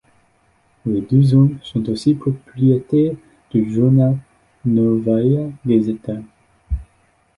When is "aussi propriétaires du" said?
1.87-3.71